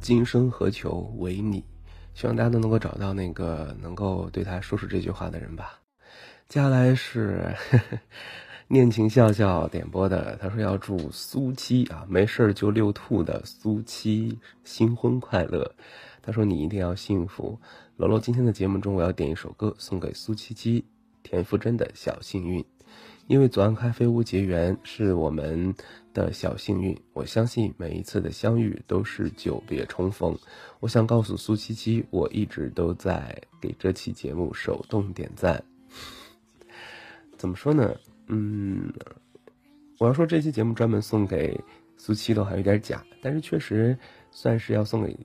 [0.08, 1.62] 今生何求唯你？
[2.14, 5.78] 希望大家都能够找到那个能够对他说出这句话的人吧。
[6.48, 7.54] 接下来是
[8.70, 15.70] 念情笑笑点播的，他说要祝苏七啊，没事儿就遛兔的苏七新婚快乐。
[16.22, 17.60] 他说你一定要幸福。
[17.98, 20.86] 楼楼今天的节目中，我要点一首歌送给苏七七，
[21.22, 22.62] 田馥甄的《小幸运》。
[23.28, 25.76] 因为左岸咖啡屋结缘是我们
[26.18, 30.36] 的小幸运，我相信每一次的相遇都是久别重逢。
[30.80, 35.64] 我想告诉苏七七，我一直都在给这期节目手动点赞。
[37.38, 37.96] 怎么说呢？
[38.26, 38.92] 嗯，
[40.00, 41.64] 我要说这期节目专门送给
[41.98, 43.96] 苏七的还有点假，但是确实
[44.32, 45.16] 算是要送给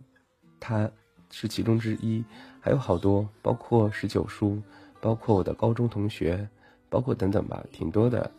[0.60, 0.90] 他，
[1.30, 2.22] 是其中之一。
[2.60, 4.62] 还有好多，包括十九叔，
[5.00, 6.46] 包括我的高中同学。
[6.90, 8.30] 包括等等吧，挺多的。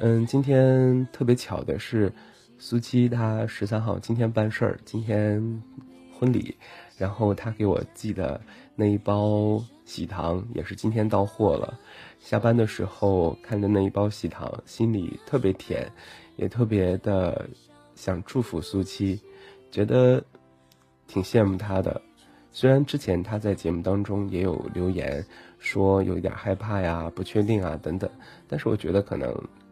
[0.00, 2.12] 嗯，今天特别巧的是，
[2.56, 5.42] 苏七他十三号今天办事儿，今天
[6.12, 6.54] 婚礼，
[6.96, 8.40] 然后他给我寄的
[8.76, 11.76] 那一包喜糖也是今天到货了。
[12.20, 15.90] 下班的时候看着那一包喜糖，心里特别甜，
[16.36, 17.48] 也特别的
[17.96, 19.20] 想祝福苏七，
[19.68, 20.22] 觉得
[21.08, 22.00] 挺羡慕他的。
[22.52, 25.26] 虽然之前他在节目当中也有留言。
[25.60, 28.08] 说有一点害怕呀、不确定啊等等，
[28.46, 29.28] 但是我觉得可能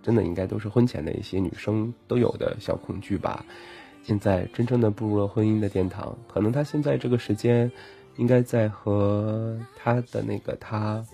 [0.07, 3.45] 真的应该都是婚前的一些女生都有的小恐惧吧。
[4.05, 7.69] 现在真正的步入了婚姻的殿堂，可能她现在这个时间，
[8.15, 11.05] 应该在和她的那个他，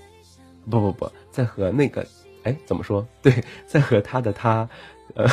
[0.68, 2.07] 不不不，在和那个，
[2.43, 3.09] 哎，怎么说？
[3.22, 3.32] 对，
[3.64, 4.68] 在和他的他，
[5.14, 5.26] 呃，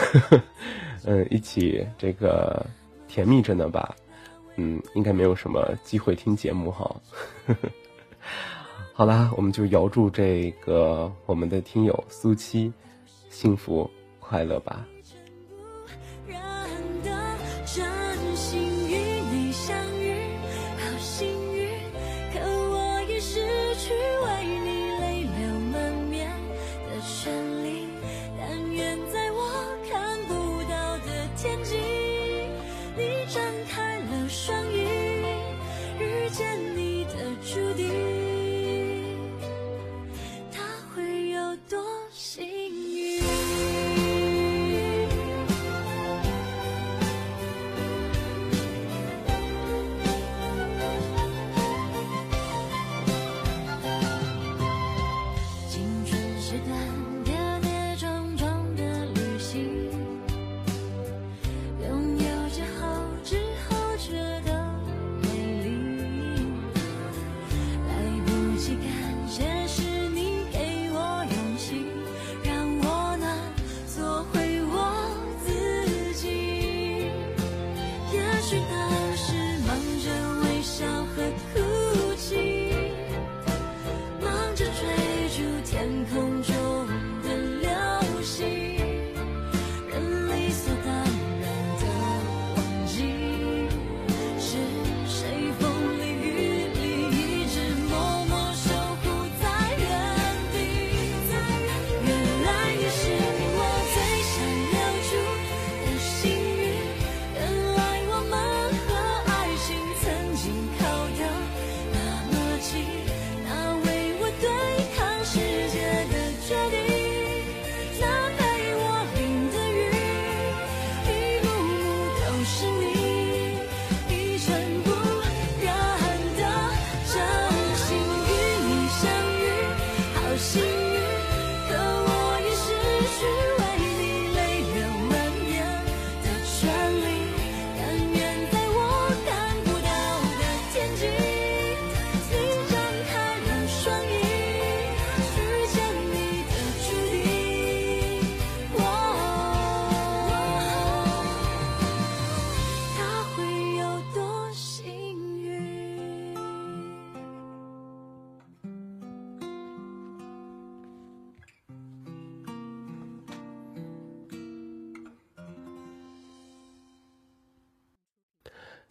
[1.04, 2.66] 嗯， 一起这个
[3.10, 3.94] 甜蜜着呢吧。
[4.56, 6.96] 嗯，应该没有什么机会听节目哈。
[8.96, 12.72] 好啦，我们就遥祝这个我们的听友苏七
[13.30, 14.86] 幸福快乐吧。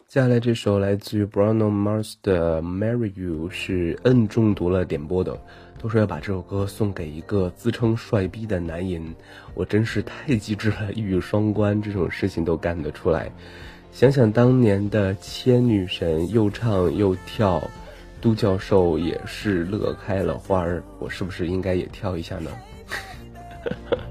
[0.09, 5.39] 接下来这首来自于 Bruno Mars 的《Marry You》是摁中毒了点播的，
[5.77, 9.13] 都说要把这首歌送给一个自称帅逼的男人，
[9.53, 13.31] 我真是太机智了，一语双关，这种事情都干得出来。
[13.91, 17.61] 想想当年的千女神，又唱又跳，
[18.19, 22.49] 都教授也是乐开了花儿，我是不是应该也跳一下呢？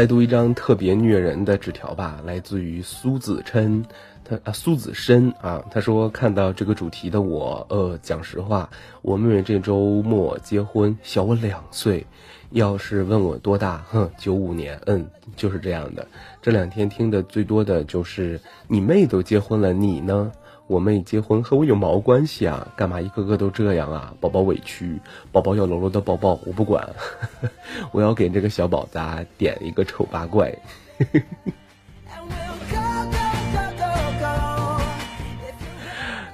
[0.00, 3.84] 来读一张特别虐人的纸条吧，来自于苏子琛，
[4.24, 8.70] 他啊苏子深啊，他说看到这个主题的我，呃，讲实话，
[9.02, 12.06] 我妹妹这周末结婚，小我两岁，
[12.48, 16.08] 要是问我多大，哼，九五年，嗯，就是这样的。
[16.40, 20.32] 这两天听的最多的就是你妹都结婚了，你呢？
[20.70, 22.68] 我妹结婚和我有毛关系啊？
[22.76, 24.14] 干嘛一个个都这样啊？
[24.20, 25.00] 宝宝委屈，
[25.32, 26.88] 宝宝要柔柔的抱抱，我不管，
[27.90, 29.00] 我要给这个小宝子
[29.36, 30.56] 点一个丑八怪。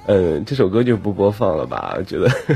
[0.07, 1.95] 嗯， 这首歌就不播放了吧？
[1.97, 2.30] 我觉得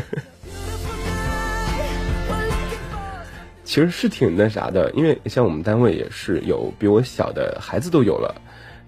[3.64, 8.34] 其实是挺那啥的，因为像我们单位也是有比我小的孩子都有了，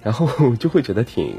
[0.03, 1.34] 然后就会觉得挺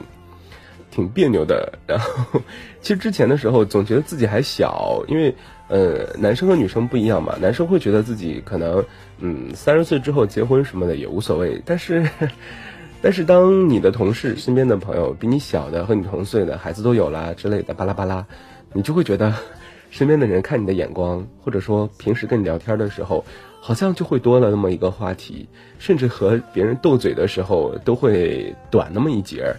[0.93, 1.73] 挺别扭的。
[1.87, 2.39] 然后
[2.79, 5.33] 其实之前的时候总觉得自己还小，因为
[5.67, 8.85] 呃男生和女生不一样嘛，男生会觉得自己可能
[9.17, 12.07] 嗯三十岁之后结婚什么的也无所谓，但是
[13.01, 18.25] 但是当你的同事身边的朋友比你小的和你同岁的孩子都有啦之类的巴拉巴拉，
[18.71, 19.33] 你就会觉得
[19.89, 23.25] 身边的人看你的眼光，或者说平时跟你聊天的时候，
[23.59, 25.47] 好像就会多了那么一个话题，
[25.79, 29.57] 甚至和别人斗嘴的时候都会短那么一截儿，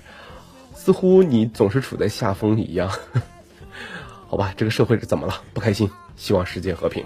[0.85, 2.91] 似乎你总是处在下风一样。
[4.29, 5.41] 好吧，这个社会是怎么了？
[5.55, 7.03] 不开心，希望世界和平。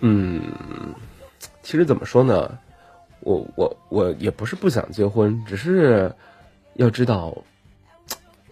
[0.00, 0.42] 嗯，
[1.62, 2.58] 其实怎么说呢，
[3.20, 6.14] 我我我也不是不想结婚，只是
[6.74, 7.38] 要知道，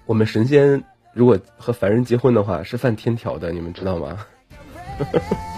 [0.07, 4.25] 我们神仙如果和凡人结婚的话是犯天条的，你们知道吗？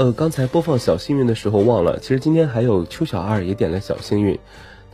[0.00, 4.38] 呃，刚才播放小幸运的时候忘了，其实今天还有邱小二也点了小幸运，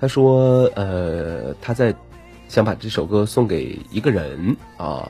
[0.01, 1.95] 他说，呃，他在
[2.49, 5.09] 想把这首歌送给一个人啊，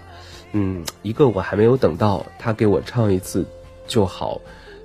[0.53, 3.47] 嗯，一个我还没有等到他给我唱一次
[3.87, 4.39] 就好，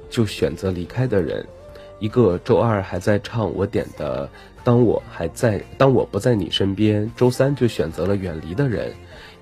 [0.09, 1.45] 就选择离开的人，
[1.99, 4.30] 一个周二还在唱我点的，
[4.64, 8.93] 当我还在，当我不在你身边，周三就选择了远离的人，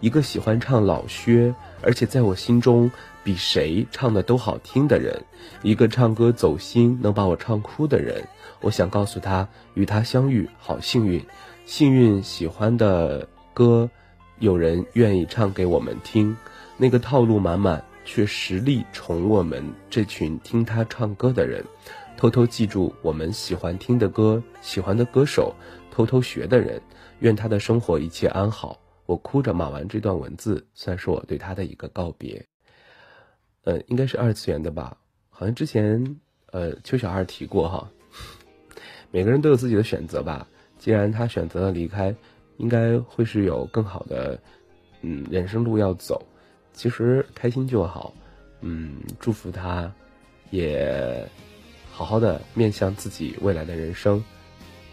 [0.02, 2.90] 一个喜欢唱老薛，而且在我心中
[3.24, 5.22] 比谁唱的都好听的人，
[5.62, 8.24] 一个唱歌走心能把我唱哭的人。
[8.62, 11.24] 我想告诉他，与他相遇好幸运，
[11.66, 13.90] 幸运喜欢的歌，
[14.40, 16.36] 有人愿意唱给我们听。
[16.78, 21.64] 那个套路满满却实力宠我们这群听他唱歌的人，
[22.16, 25.54] 偷偷记住我们喜欢听的歌，喜欢的歌手，
[25.92, 26.82] 偷偷学的人。
[27.20, 28.80] 愿他的生活一切安好。
[29.10, 32.46] 我哭着码完这段文字，算是我对他的一个告别。
[33.64, 34.96] 呃，应该是二次元的吧？
[35.32, 36.16] 好像之前
[36.52, 37.90] 呃邱小二提过哈。
[39.10, 40.48] 每个人都有自己的选择吧。
[40.78, 42.14] 既然他选择了离开，
[42.58, 44.40] 应该会是有更好的
[45.02, 46.24] 嗯人生路要走。
[46.72, 48.14] 其实开心就好，
[48.62, 49.92] 嗯，祝福他，
[50.52, 51.28] 也
[51.92, 54.24] 好好的面向自己未来的人生，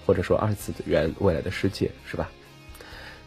[0.07, 2.31] 或者说二次元未来的世界，是吧？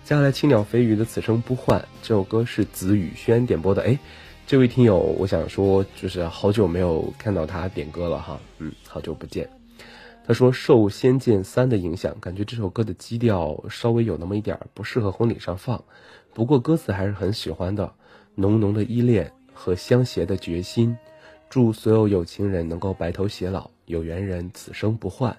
[0.03, 3.83] 接下来，青鸟飞鱼的《此生不换》这首歌是子宇轩点播的。
[3.83, 3.99] 哎，
[4.47, 9.47] 这位听友，我想说，就是好久没有看到他点歌了哈，嗯，好久不见。
[10.25, 15.83] 他说受《仙剑三》的影响，感觉这首歌的基调稍微有那么一点不适合婚礼上放，
[16.33, 17.93] 不过歌词还是很喜欢的，
[18.33, 20.97] 浓浓的依恋和相携的决心。
[21.51, 25.37] 祝所有有情人能够白头偕老，有缘人此生不换。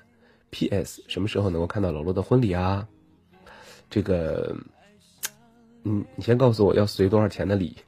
[0.51, 1.03] P.S.
[1.09, 2.87] 什么时候能够看到楼楼的婚礼啊？
[3.91, 4.57] 这个，
[5.85, 7.77] 嗯，你先告诉我要随多少钱的礼。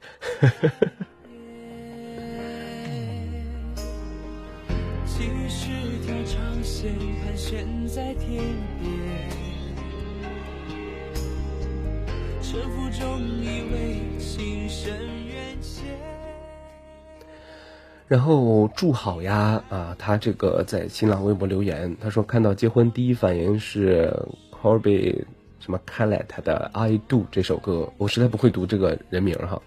[18.05, 19.95] 然后祝好呀啊！
[19.97, 24.13] 他这个在新浪微博留言，他说看到结婚第一反应是
[24.51, 25.25] Corby
[25.63, 29.61] 什么 Callet 的 I Do 这首歌，我实在不会读这个人名哈。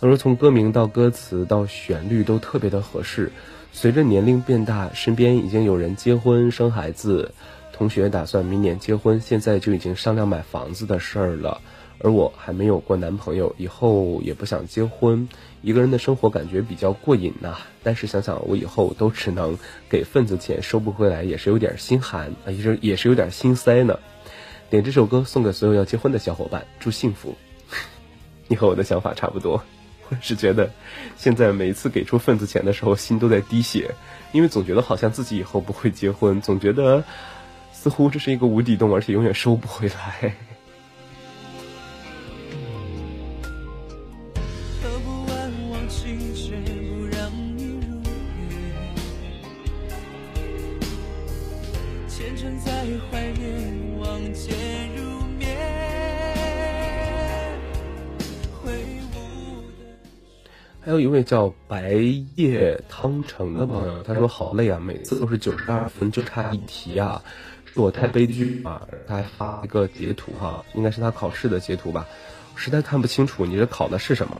[0.00, 3.30] 他说从歌名到歌词到旋律都特别的合适。
[3.70, 7.30] 随着年龄变大，身边已经有人结婚生孩子，
[7.72, 11.60] 同学打算明年结婚，现在就已经商量买房子的事儿了。
[12.00, 15.28] 而我还没有过男朋友，以后也不想结婚，
[15.62, 19.56] 一个人的生活感觉比较过瘾呐、但是想想我以后都只能
[19.88, 23.96] 给份子钱，收不回来，也是有点心寒啊，也是也是有点心塞呢。
[24.74, 27.36] 点这首歌送给所有要结婚的小伙伴，祝幸福。
[28.48, 29.62] 你和我的想法差不多，
[30.08, 30.68] 我是觉得
[31.16, 33.94] 现在每一次给出份子钱的时候，心都在滴血，
[34.32, 37.04] 因为总觉得好像自己以后不会结婚，总觉得
[37.72, 40.34] 似乎这是一个无底洞，而且永远收不回来。
[61.00, 61.92] 有一位叫白
[62.36, 67.22] 夜汤城的朋友，他说好累啊，每次都是九十二分，就差一题啊，
[67.64, 68.82] 是我太悲剧啊。
[69.06, 72.06] 他还发一个截图哈，应该是他考试的截图吧，
[72.54, 74.36] 实在看不清楚你这考的是什么。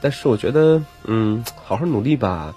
[0.00, 2.54] 但是我觉得，嗯，好好努力吧。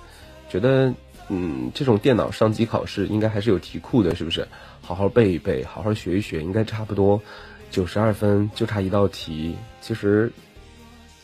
[0.49, 0.93] 觉得，
[1.29, 4.47] 嗯，这种电脑上机考试应该还是有题库的，是不是？
[4.81, 7.21] 好好背一背，好好学一学，应该差不多
[7.69, 9.55] 九十二分，就差一道题。
[9.79, 10.31] 其实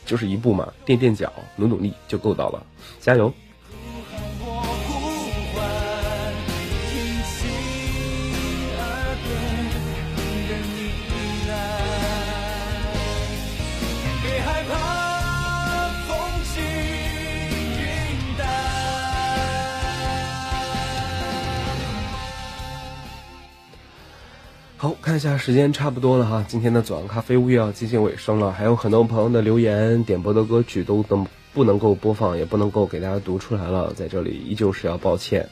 [0.08, 2.66] 就是一步嘛，垫垫脚，努努力就够到了，
[2.98, 3.30] 加油！
[25.08, 35.48] 看一下时间差不多了哈，今天的左岸咖啡屋又要接近尾声了，还有很多朋友的留言点播的歌曲都能不能够播放，也不能够给大家读出来了，在这里依旧是要抱歉。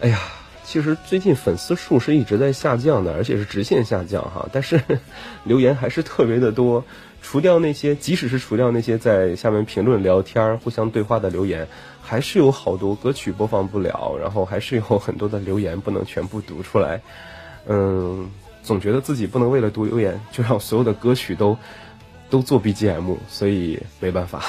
[0.00, 0.18] 哎呀，
[0.64, 4.82] 其实最近粉丝数是一直在下降的，而且是直线下降哈，但是
[5.46, 6.84] 留言还是特别的多。
[7.22, 11.68] 除掉那些，即使是除掉那些在下面评论聊天、互相对话的留言，
[12.02, 17.00] 还是有好多歌曲播放不了，然后还是有很多的留言不能全部读出来。
[17.66, 18.30] 嗯，
[18.64, 21.56] 总觉得自己不能为了读留言就让所有的歌曲都
[22.30, 24.42] 都做 BGM，所以没办法。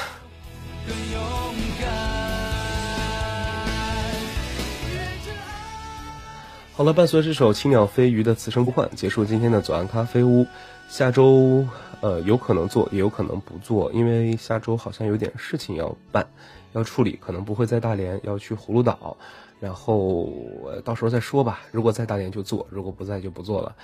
[6.73, 10.47] 好了，伴随这首青鸟飞鱼的《此生不换》，结束今天的左岸咖啡屋。
[10.87, 11.67] 下周
[12.01, 16.27] 呃有可能做，也有可能不做，因为下周好像有点事情要办，
[16.73, 19.17] 要处理，可能不会在大连，要去葫芦岛，
[19.59, 20.29] 然后、
[20.83, 21.61] 到时候再说吧。
[21.71, 23.75] 如果在大连就做，如果不在就不做了。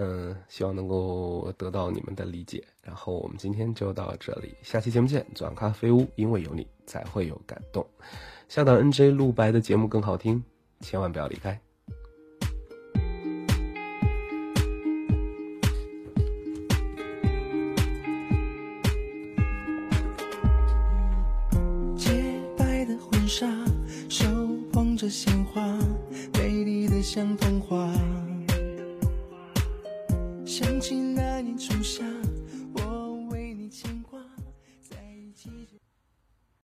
[0.00, 2.64] 嗯，希望能够得到你们的理解。
[2.80, 5.26] 然后我们今天就到这里，下期节目见。
[5.34, 7.84] 转咖啡屋，因为有你才会有感动。
[8.48, 10.40] 下档 NJ 陆白的节目更好听，
[10.80, 11.60] 千万不要离开。
[21.96, 23.46] 洁白的婚纱，
[24.08, 24.24] 手
[24.72, 25.60] 捧着鲜花，
[26.34, 27.92] 美丽的像童话。
[30.58, 32.02] 想起那年初夏，